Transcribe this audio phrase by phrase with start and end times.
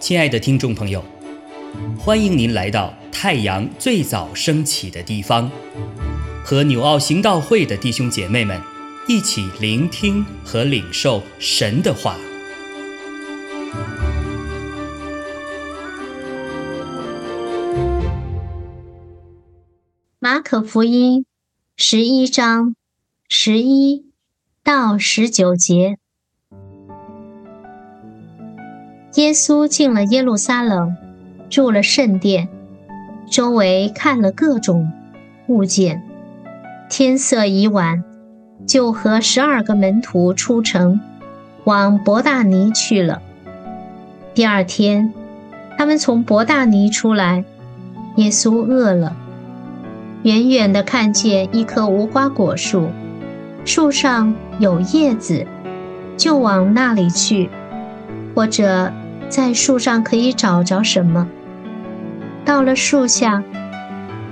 [0.00, 1.04] 亲爱的听众朋友，
[1.96, 5.48] 欢迎您来到太阳最早升起的地方，
[6.44, 8.60] 和纽奥行道会的弟兄姐妹们
[9.06, 12.16] 一起聆听和领受神的话。
[20.18, 21.24] 马可福音
[21.76, 22.74] 十一章
[23.28, 24.09] 十一
[24.72, 25.96] 到十九节。
[29.16, 30.94] 耶稣进了耶路撒冷，
[31.48, 32.48] 住了圣殿，
[33.28, 34.92] 周围看了各种
[35.48, 36.04] 物件。
[36.88, 38.04] 天色已晚，
[38.64, 41.00] 就和十二个门徒出城，
[41.64, 43.20] 往伯大尼去了。
[44.34, 45.12] 第二天，
[45.76, 47.44] 他们从伯大尼出来，
[48.14, 49.16] 耶稣饿了，
[50.22, 52.86] 远远的看见一棵无花果树，
[53.64, 55.46] 树上有叶子，
[56.16, 57.50] 就往那里去，
[58.34, 58.92] 或者。
[59.30, 61.28] 在树上可以找着什么？
[62.44, 63.44] 到了树下，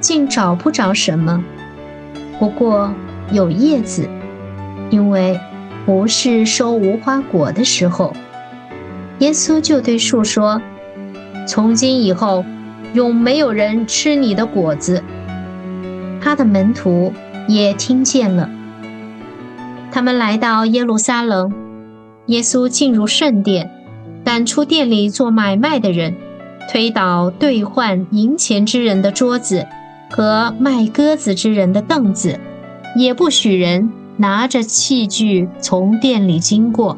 [0.00, 1.42] 竟找不着什么。
[2.38, 2.92] 不过
[3.30, 4.06] 有叶子，
[4.90, 5.40] 因为
[5.86, 8.14] 不是收无花果的时候。
[9.20, 10.60] 耶稣就对树说
[11.48, 12.44] ：“从今以后，
[12.92, 15.02] 永没有人吃你的果子。”
[16.20, 17.14] 他的门徒
[17.48, 18.46] 也听见了。
[19.92, 21.52] 他们来到耶路撒冷，
[22.26, 23.70] 耶稣进入圣殿。
[24.24, 26.14] 赶出店里做买卖的人，
[26.70, 29.66] 推倒兑换银钱之人的桌子
[30.10, 32.40] 和卖鸽子之人的凳子，
[32.96, 36.96] 也不许人拿着器具从店里经过，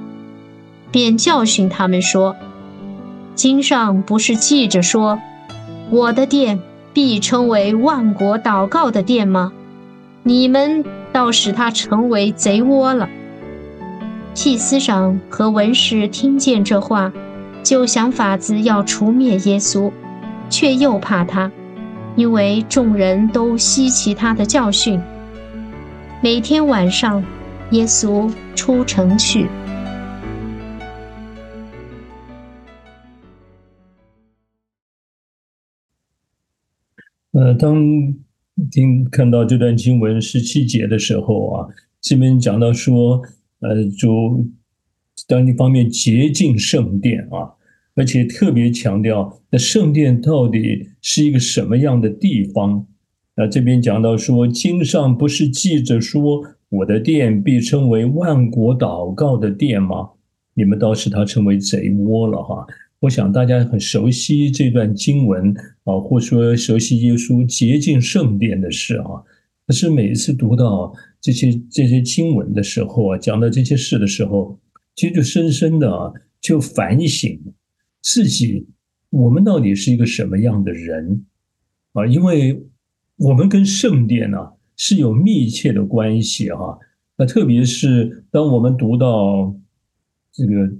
[0.92, 2.36] 便教训他们说
[3.34, 5.18] ：“经上不是记着说，
[5.90, 6.60] 我的店
[6.92, 9.52] 必称为万国祷告的店吗？
[10.22, 13.08] 你们倒使他成为贼窝了。”
[14.34, 17.12] 祭司长和文士听见这话，
[17.62, 19.92] 就想法子要除灭耶稣，
[20.50, 21.52] 却又怕他，
[22.16, 25.00] 因为众人都稀奇他的教训。
[26.20, 27.22] 每天晚上，
[27.70, 29.46] 耶稣出城去。
[37.30, 37.76] 呃，当
[38.70, 41.68] 听看到这段经文十七节的时候啊，
[42.00, 43.22] 这边讲到说。
[43.60, 44.46] 呃，主
[45.26, 47.56] 当一方面洁净圣殿啊，
[47.94, 52.86] 而且特别强调那圣殿到底是一个什么样的地方？
[53.36, 60.10] 那这边讲到说，经上不是记着说，我的殿必称为万国祷告的殿吗？
[60.52, 62.66] 你们倒使它成为贼窝了哈！
[63.04, 65.54] 我想大家很熟悉这段经文
[65.84, 69.22] 啊，或说熟悉耶稣洁净圣殿的事啊。
[69.66, 74.58] 可是每一次读到这些这些经文的时候啊，讲到这些事的时候，
[74.94, 77.38] 其实就深深的啊，就反省
[78.00, 78.66] 自己，
[79.10, 81.26] 我们到底是一个什么样的人
[81.92, 82.06] 啊？
[82.06, 82.64] 因为
[83.16, 84.38] 我们跟圣殿呢
[84.78, 86.78] 是有密切的关系哈。
[87.18, 89.54] 那特别是当我们读到
[90.32, 90.72] 这个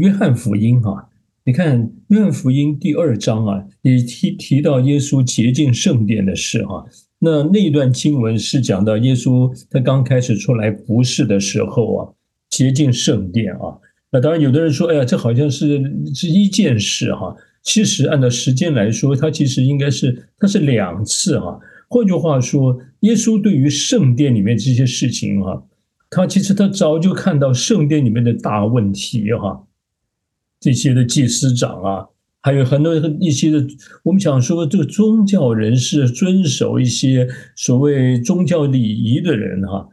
[0.00, 1.07] 约翰福音哈，
[1.48, 6.84] 你看约翰福音第二章啊，也提提到耶稣洁净圣殿的事哈。
[7.20, 12.12] 那那一段经文是讲到耶稣他刚开始出来服侍的时候啊，
[12.50, 13.80] 洁净圣殿啊。
[14.12, 15.80] 那当然有的人说，哎呀，这好像是
[16.14, 17.34] 是一件事哈。
[17.62, 21.58] 其实按照时间来说，它其实应该是它是两次哈。
[21.88, 25.64] 换句话说，耶稣对于圣殿里面这些事情哈，
[26.10, 29.62] 他其实他早就看到圣殿里面的大问题哈，
[30.60, 32.06] 这些的祭司长啊。
[32.40, 33.66] 还有很多一些的，
[34.04, 39.88] 我们想说，这个宗教人士遵守一些所谓宗教礼仪的人哈，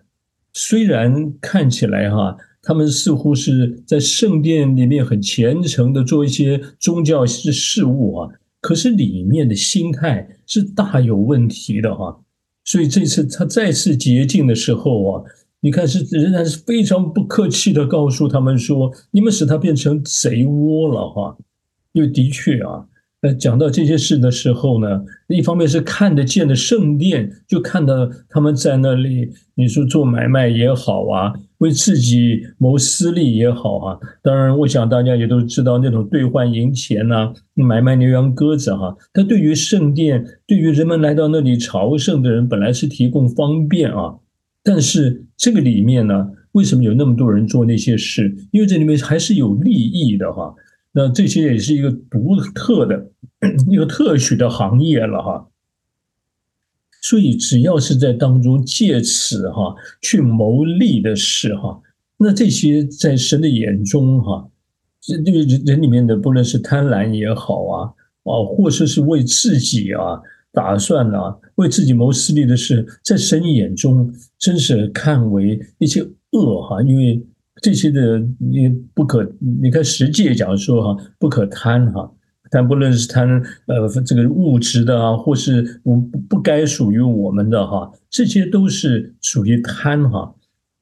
[0.54, 8.30] 虽然看起来哈，他们似乎是在圣殿里面很虔诚的做一些宗教事事务啊，
[8.62, 12.22] 可是里面的心态是大有问题的哈。
[12.64, 15.24] 所以这次他再次洁净的时候啊，
[15.62, 21.38] 你看是仍然是非常不客气的告诉他们说，你们使他变成贼窝了哈。
[21.94, 22.86] 因为的确啊，
[23.22, 33.98] 呃，讲到这些事的时候呢，一方面是看得见的圣殿，就看到他们在那里，你说做买卖也好啊，为自己谋私利也好啊。
[34.22, 44.16] 当然，我想大家也都知道，那种兑换银钱呐，买卖牛羊鸽子哈，它对于圣殿，对于人们来到那里朝圣的人，本来是提供方便啊。
[44.66, 48.36] 但是这个里面呢，为什么有那么多人做那些事？
[48.52, 50.56] 因为这里面还是有利益的哈。
[50.98, 53.12] 那这些也是一个独特的
[53.70, 55.48] 一个特许的行业了哈，
[57.02, 61.82] 所以只要是在当中借此哈去谋利的事哈，
[62.18, 64.50] 那这些在神的眼中，哈，
[65.02, 70.22] 这这个人人里面的，不论是贪婪也好啊，啊，或者是为自己啊
[70.54, 77.26] 打算啊，为自己谋私利的事，在神眼中真是看为一些恶哈，因为
[77.62, 79.30] 这些的你不可，
[79.62, 82.12] 你看实际讲说哈，不可贪哈。
[82.52, 83.28] 但不论是贪
[83.66, 85.98] 呃这个物质的啊，或是不
[86.30, 90.34] 不该属于我们的哈，这些都是属于贪哈，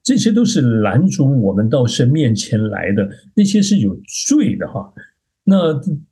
[0.02, 3.98] 这些都是拦阻我们到神面前来的，那些是有
[4.28, 4.92] 罪的哈。
[5.44, 5.56] 那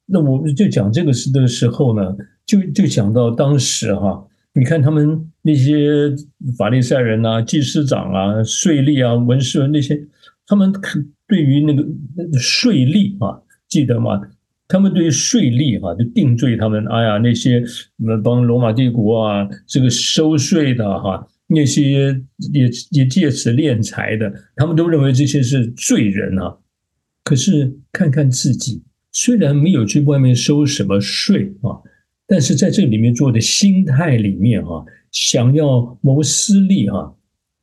[0.07, 2.17] 那我们就讲这个时的时候呢，
[2.47, 4.25] 就就讲到当时哈，
[4.55, 6.15] 你看他们那些
[6.59, 9.99] 法利赛人啊、祭司长啊、税吏啊、文士那些，
[10.47, 10.73] 他们
[11.27, 11.83] 对于那个
[12.39, 14.21] 税吏啊，记得吗？
[14.69, 16.87] 他们对于税吏哈，就定罪他们。
[16.87, 17.63] 哎呀，那些
[18.23, 22.23] 帮罗马帝国啊，这个收税的哈，那些
[22.53, 26.57] 也也借此敛财的，他们都认为这些是罪人啊。
[27.25, 28.83] 可是看看自己，
[29.13, 31.81] 虽然没有去外面收什么税啊，
[32.33, 37.15] 但是在这里面做的心态里面哈，想要谋私利哈，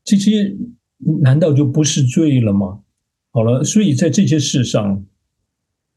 [0.03, 0.55] 这些
[1.23, 2.79] 难道就不是罪了吗？
[3.31, 5.03] 好了，所以在这些事上。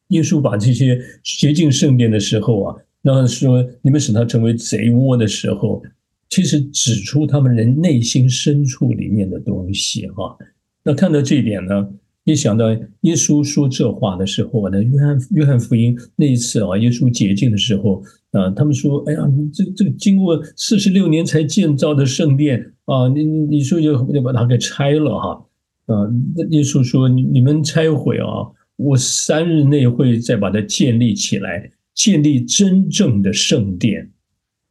[0.08, 5.82] 耶稣把这些洁净圣殿的时候啊，那说你们使他成为贼窝的时候，
[6.30, 10.36] 其实指出他们人内心深处里面的东西哈。
[10.82, 11.88] 那看到这一点呢，
[12.24, 12.70] 一想到
[13.00, 19.20] 耶稣说这话的时候呢，约翰约翰福音那一次啊，耶稣洁净的时候啊，他们说：“哎呀，
[19.52, 25.46] 这这个经过四十六年才建造的圣殿啊，你你你说就就把它给拆了哈？”
[25.86, 26.06] 啊，
[26.50, 34.10] 耶稣说：“你你们拆毁啊。”我三日内会再把它建立起来，建立真正的圣殿。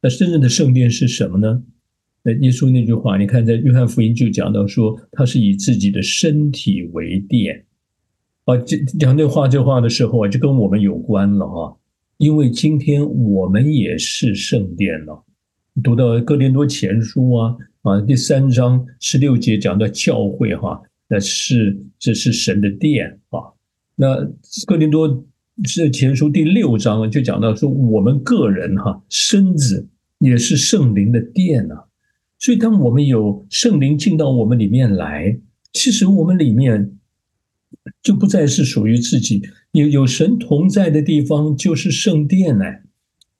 [0.02, 1.62] 那真正的圣殿是什么呢？
[2.22, 7.64] 那耶稣那句话，你看在约翰福音就讲到说，他是以自己的身体为殿。
[8.44, 11.76] 啊，这讲这话这话的时候啊，就跟我们有关了哈。
[12.18, 15.24] 因为今天我们也是圣殿了。
[15.82, 23.40] 读到哥林多前书啊啊，第三章十六节讲到教会哈，那是这是神的殿啊。
[23.96, 24.16] 那
[24.66, 25.24] 哥林多
[25.64, 29.88] 这前书第六章就讲到说，我们个人哈身子
[30.18, 31.84] 也是圣灵的殿啊，
[32.42, 35.38] 所以当我们有圣灵进到我们里面来，
[35.72, 36.98] 其实我们里面
[38.02, 39.40] 就不再是属于自己，
[39.70, 42.64] 有有神同在的地方就是圣殿呢。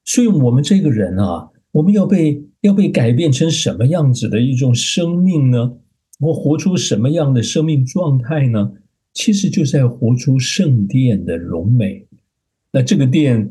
[0.05, 5.73] 所以我们这个人啊，我们要被要被改变成什么样子的一种生命呢？
[6.21, 8.73] 我活出什么样的生命状态呢？
[9.13, 12.07] 其实就在活出圣殿的荣美，
[12.71, 13.51] 那这个殿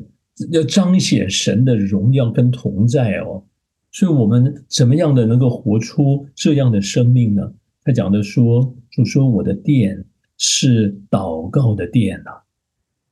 [0.51, 3.43] 要彰显神的荣耀跟同在哦，
[3.91, 7.53] 所以我们怎么样的能够活出这样的生命呢？
[7.83, 10.05] 他讲的说，就说我的殿
[10.37, 12.31] 是祷告的殿呐，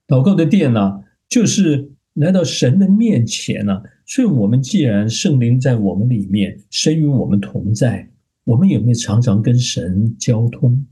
[0.07, 3.81] 祷告的殿呐，就是来到神的面前呐。
[4.05, 8.09] 所以，我们既然圣灵在我们里面，神与我们同在，
[8.45, 10.85] 我们有没有常常跟神交通？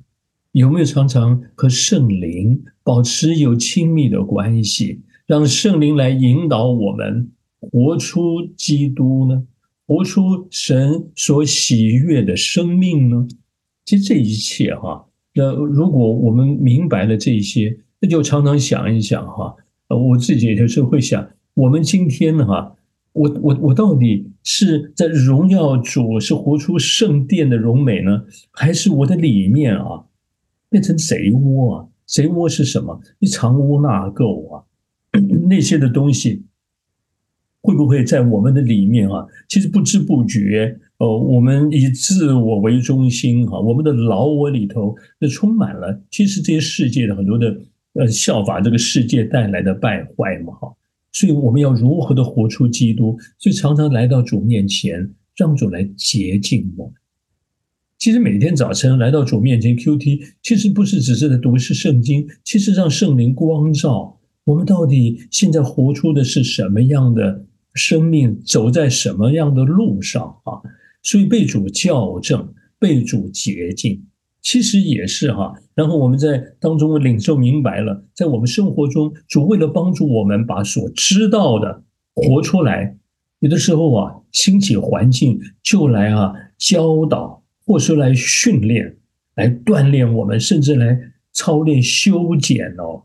[0.52, 7.30] 有没有常常和圣灵保持有亲密的关系，让圣灵来引导我们
[7.60, 9.44] 活出基督呢？
[9.88, 13.28] 活出神所喜悦的生命呢？
[13.86, 19.56] 其实这一切哈，那如果我们明白了这些，那就常常想一想哈，
[19.88, 22.76] 呃，我自己有时候会想，我们今天哈，
[23.14, 30.04] 我我我到底是在荣耀主，是活出圣殿的荣美呢，还是我的里面啊？
[30.70, 31.88] 变成贼窝啊！
[32.06, 33.00] 贼窝是什么？
[33.20, 34.64] 一藏污纳垢啊！
[35.48, 36.44] 那些的东西
[37.68, 39.28] 会不会在我们的里面啊？
[39.50, 47.60] 其实不知不觉，呃，我们以自我为中心哈，我们的老我里头那充满了，其实这些世界的很多的
[47.96, 50.74] 呃效法这个世界带来的败坏嘛哈。
[51.12, 53.18] 所以我们要如何的活出基督？
[53.38, 56.94] 所以常常来到主面前，让主来洁净我们。
[57.98, 67.44] 其实每天早晨来到主面前，Q T，其实不是只是在读是圣经，其实让圣灵光照我们，到底现在活出的是什么样的
[67.78, 70.60] 生命，走在什么样的路上啊？
[71.04, 74.04] 所以被主校正，被主洁净，
[74.42, 75.54] 其实也是哈。
[75.76, 81.84] 然后我们在当中领受明白了，在我们生活中，主为了帮助我们把所知道的
[82.16, 82.98] 活出来，
[83.40, 87.38] 有的时候啊，兴起环境就来啊教导。
[87.70, 88.96] 或是来训练、
[89.36, 90.98] 来锻炼我们，甚至来
[91.34, 93.04] 操练修剪哦。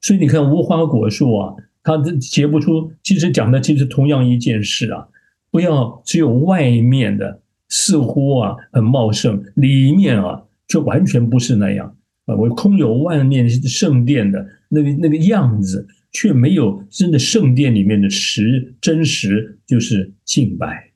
[0.00, 2.92] 所以你看，无花果树啊，它结不出。
[3.02, 5.08] 其实讲的其实同样一件事啊，
[5.50, 11.96] 不要只有外面的似乎啊很茂盛，里面啊却完全不是那样。
[12.26, 20.92] 啊，我空有万念圣殿的那个那个样子，却没有真的圣殿里面的实真实，就是敬拜、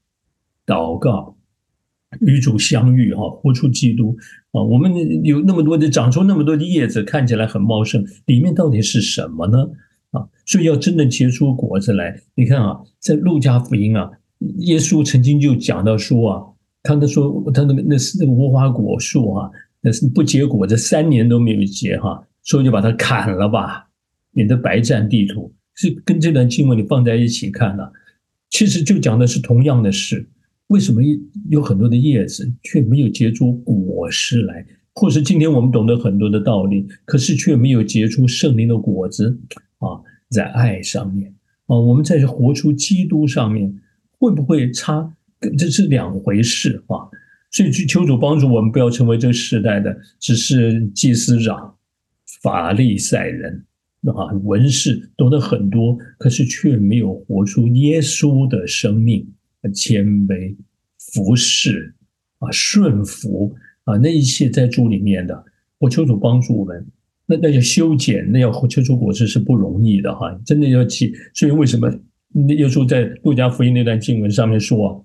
[0.64, 1.36] 祷告、
[2.20, 4.16] 与主相遇，哈，活出基督
[4.52, 4.62] 啊！
[4.62, 9.68] 我们有那么多的长出那么多的叶子，看起来很茂盛，里面到底是什么呢？
[10.44, 12.20] 所以要真的结出果子来。
[12.34, 14.10] 你看啊，在路加福音啊，
[14.58, 16.42] 耶稣曾经就讲到说啊，
[16.82, 19.50] 他的说他那个那是那个无花果树啊。
[19.82, 23.86] 那是不结果，这三年都没有结哈，所以就把它砍了吧，
[24.32, 25.54] 免得白占地图。
[25.76, 27.84] 是跟这段经文你放在一起看呢，
[28.50, 30.28] 其实就讲的是同样的事。
[30.68, 31.00] 为什么
[31.50, 34.66] 有很多的叶子却没有结出果实来？
[34.94, 39.38] 或是今天我们懂得很多的道理，可是却没有结出圣灵的果子
[39.86, 40.00] 啊？
[40.28, 41.32] 在爱上面
[41.66, 43.72] 啊，我们在活出基督上面，
[44.18, 45.14] 会不会差？
[45.56, 47.06] 这是两回事啊。
[47.52, 51.76] 所以，求主帮助我们，不要成为这个时代的只是祭司长、
[52.42, 53.64] 法利赛人
[54.02, 59.32] 啊，文士懂得很多，可是却没有活出耶稣的生命，
[59.72, 60.56] 谦卑、
[60.98, 61.94] 服侍
[62.40, 65.44] 啊、顺服啊，那一切在主里面的。
[65.78, 66.84] 我求主帮助我们，
[67.26, 71.14] 那那要修剪，那要切出果子是不容易的哈，真的要去。
[71.34, 71.92] 所以，为什么
[72.32, 75.04] 那耶稣在路加福音那段经文上面说？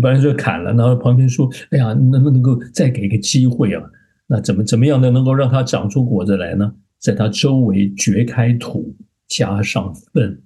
[0.00, 3.82] 本来说砍了，然后旁边说：“哎呀，能不能够再给个机会啊？
[4.26, 6.74] 那怎么怎么样的能够让它长出果子来呢？
[6.98, 8.96] 在它周围掘开土，
[9.28, 10.40] 加上粪，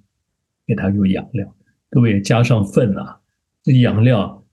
[0.67, 1.55] 给它有养料。
[1.89, 3.17] 各位加上粪啊，
[3.63, 4.43] 这养料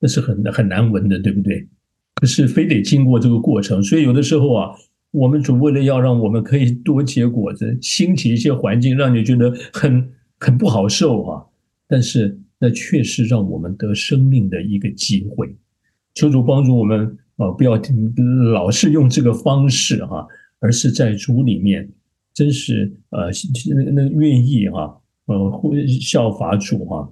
[0.00, 1.68] 那是很很难闻的，对不对？
[2.14, 4.70] 可是非得经过这个过程，所以有的时候啊，
[5.10, 11.44] 我们主为了要让我们可以多结果子，兴起一些环境，让你觉得很很不好受啊，
[11.86, 15.56] 但是。”那确实让我们得生命的一个机会，
[16.12, 17.50] 求主帮助我们啊！
[17.52, 17.80] 不要
[18.52, 21.90] 老是用这个方式哈，而是在主里面，
[22.34, 23.30] 真是呃
[23.74, 25.62] 那那愿意哈呃
[26.02, 27.10] 效法主哈，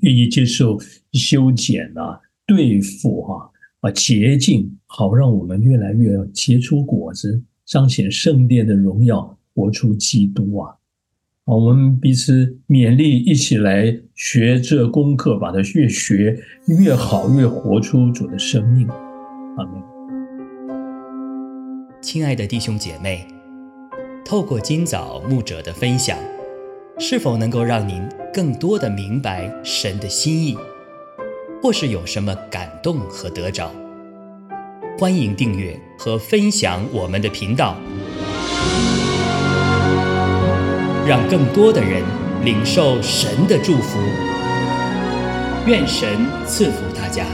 [0.00, 0.76] 愿意接受
[1.12, 3.48] 修剪啊、对付哈
[3.80, 10.76] 啊洁净，好让我们越来越结出果子，彰显圣殿的荣耀，活出基督啊！
[11.44, 18.88] 我们彼此勉励，一起来学这功课，把它越学越好，越活出主的生命。
[18.88, 19.82] 阿门。
[22.02, 23.24] 亲爱的弟兄姐妹，
[24.24, 26.18] 透过今早牧者的分享，
[26.98, 28.02] 是否能够让您
[28.34, 30.56] 更多的明白神的心意，
[31.66, 33.72] 或是有什么感动和得着？
[34.96, 37.76] 欢迎订阅和分享我们的频道。
[41.04, 42.04] 让更多的人
[42.44, 43.98] 领受神的祝福，
[45.66, 46.08] 愿神
[46.46, 47.24] 赐福大家。